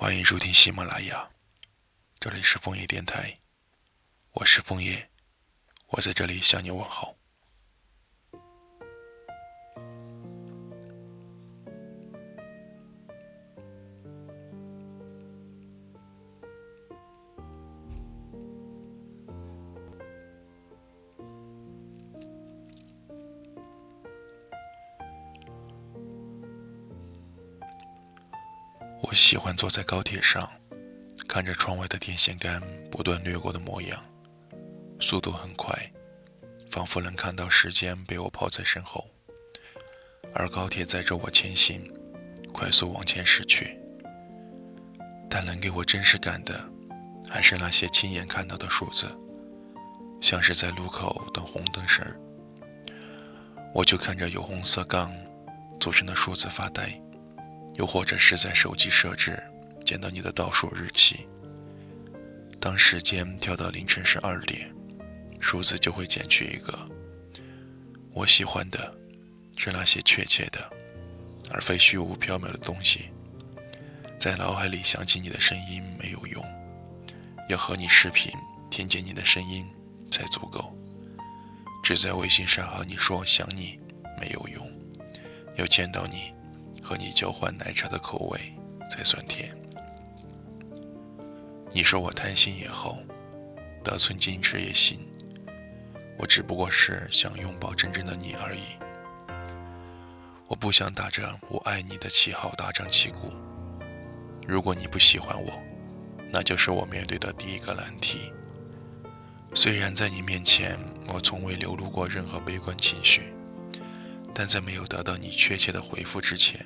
[0.00, 1.28] 欢迎收听喜马拉雅，
[2.20, 3.40] 这里是枫叶电台，
[4.30, 5.10] 我是枫叶，
[5.88, 7.17] 我在这里向你问好。
[29.00, 30.50] 我喜欢坐在高铁上，
[31.28, 34.04] 看着窗外的电线杆不断掠过的模样，
[35.00, 35.72] 速度很快，
[36.70, 39.06] 仿佛能看到时间被我抛在身后，
[40.34, 41.90] 而高铁载着我前行，
[42.52, 43.78] 快速往前驶去。
[45.30, 46.68] 但能给我真实感的，
[47.28, 49.06] 还是那些亲眼看到的数字，
[50.20, 52.18] 像是在路口等红灯时，
[53.72, 55.14] 我就看着有红色杠
[55.78, 57.00] 组成的数字发呆。
[57.78, 59.40] 又或者是在手机设置
[59.84, 61.26] 见到你的倒数日期，
[62.60, 64.70] 当时间跳到凌晨十二点，
[65.40, 66.76] 数字就会减去一个。
[68.12, 68.92] 我喜欢的
[69.56, 70.58] 是那些确切的，
[71.50, 73.10] 而非虚无缥缈的东西。
[74.18, 76.44] 在脑海里想起你的声音没有用，
[77.48, 78.32] 要和你视频
[78.68, 79.64] 听见你的声音
[80.10, 80.74] 才足够。
[81.84, 83.78] 只在微信上和你说想你
[84.20, 84.68] 没有用，
[85.56, 86.32] 要见到你。
[86.88, 88.40] 和你交换奶茶的口味
[88.90, 89.54] 才算甜。
[91.70, 92.96] 你说我贪心也好，
[93.84, 94.98] 得寸进尺也行，
[96.18, 98.62] 我只不过是想拥抱真正的你而已。
[100.46, 103.34] 我不想打着我爱你的旗号大张旗鼓。
[104.46, 105.60] 如果你不喜欢我，
[106.32, 108.32] 那就是我面对的第一个难题。
[109.52, 110.78] 虽然在你面前，
[111.08, 113.30] 我从未流露过任何悲观情绪，
[114.32, 116.64] 但在没有得到你确切的回复之前。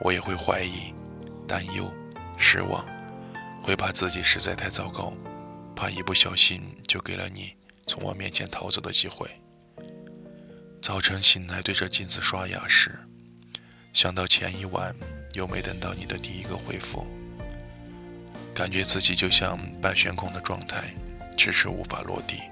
[0.00, 0.92] 我也会怀疑、
[1.46, 1.90] 担忧、
[2.36, 2.84] 失望，
[3.62, 5.12] 会怕自己实在太糟糕，
[5.74, 7.54] 怕一不小心就给了你
[7.86, 9.28] 从我面前逃走的机会。
[10.82, 12.98] 早晨醒来对着镜子刷牙时，
[13.92, 14.94] 想到前一晚
[15.32, 17.06] 又没等到你的第一个回复，
[18.54, 20.94] 感觉自己就像半悬空的状态，
[21.38, 22.42] 迟迟无法落地。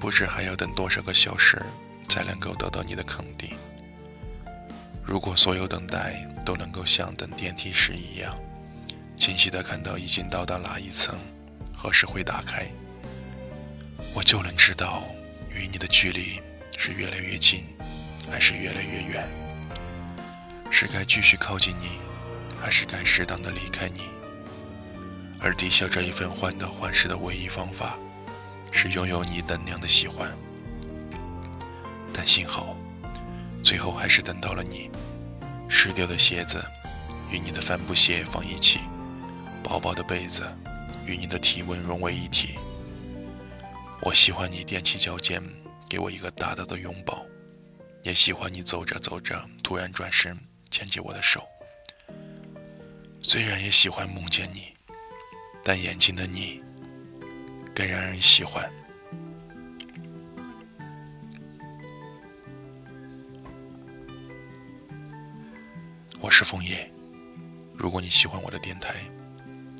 [0.00, 1.60] 不知还要等多少个小时
[2.08, 3.50] 才能够得到你的肯定。
[5.08, 8.38] 如果所有等待都能够像等电梯时一样，
[9.16, 11.18] 清晰的看到已经到达哪一层，
[11.74, 12.66] 何时会打开，
[14.12, 15.02] 我就能知道
[15.50, 16.42] 与你的距离
[16.76, 17.64] 是越来越近，
[18.30, 19.26] 还是越来越远，
[20.70, 21.92] 是该继续靠近你，
[22.60, 24.10] 还是该适当的离开你。
[25.40, 27.96] 而抵消这一份患得患失的唯一方法，
[28.70, 30.30] 是拥有你等量的喜欢。
[32.12, 32.76] 但幸好。
[33.68, 34.90] 最后还是等到了你，
[35.68, 36.64] 湿掉的鞋子
[37.30, 38.78] 与你的帆布鞋放一起，
[39.62, 40.42] 薄薄的被子
[41.04, 42.56] 与你的体温融为一体。
[44.00, 45.42] 我喜欢你踮起脚尖
[45.86, 47.26] 给我一个大大的拥抱，
[48.04, 50.34] 也喜欢你走着走着突然转身
[50.70, 51.46] 牵起我的手。
[53.20, 54.72] 虽然也喜欢梦见你，
[55.62, 56.62] 但眼前的你
[57.74, 58.66] 更让人喜欢。
[66.20, 66.92] 我是枫叶，
[67.76, 68.92] 如果你喜欢我的电台，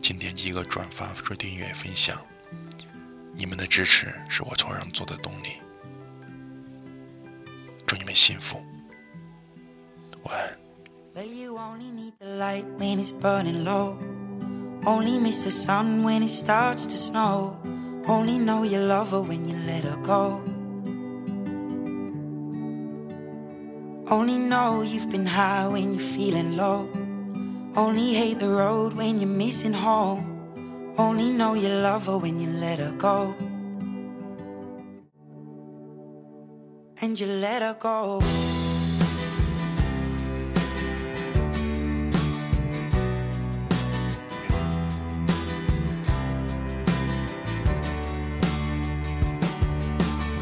[0.00, 2.24] 请点击一个转发、说订阅、分享。
[3.34, 5.54] 你们的支持是我创上做的动力。
[7.84, 8.62] 祝你们幸福，
[10.22, 10.56] 晚安。
[14.84, 15.18] Only
[18.38, 18.68] know
[24.82, 26.88] you've been high when you're feeling low.
[27.76, 30.94] Only hate the road when you're missing home.
[30.96, 33.34] Only know you love her when you let her go.
[37.02, 38.20] And you let her go.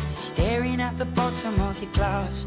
[0.09, 2.47] Staring at the bottom of your glass